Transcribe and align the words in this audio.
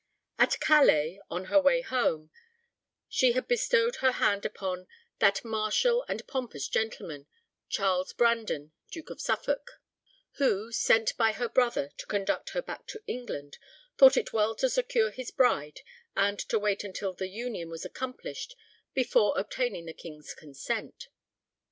At 0.39 0.59
Calais, 0.59 1.21
on 1.29 1.45
her 1.45 1.61
way 1.61 1.81
home, 1.81 2.31
she 3.07 3.33
had 3.33 3.47
bestowed 3.47 3.97
her 3.97 4.13
hand 4.13 4.47
upon 4.47 4.87
"that 5.19 5.45
martial 5.45 6.03
and 6.07 6.25
pompous 6.25 6.67
gentleman," 6.67 7.27
Charles 7.69 8.11
Brandon, 8.11 8.71
Duke 8.89 9.11
of 9.11 9.21
Suffolk, 9.21 9.79
who, 10.37 10.71
sent 10.71 11.15
by 11.17 11.33
her 11.33 11.47
brother 11.47 11.91
to 11.97 12.07
conduct 12.07 12.49
her 12.49 12.63
back 12.63 12.87
to 12.87 13.03
England, 13.05 13.59
thought 13.95 14.17
it 14.17 14.33
well 14.33 14.55
to 14.55 14.69
secure 14.71 15.11
his 15.11 15.29
bride 15.29 15.81
and 16.15 16.39
to 16.39 16.57
wait 16.57 16.83
until 16.83 17.13
the 17.13 17.27
union 17.29 17.69
was 17.69 17.85
accomplished 17.85 18.55
before 18.95 19.37
obtaining 19.37 19.85
the 19.85 19.93
King's 19.93 20.33
consent. 20.33 21.09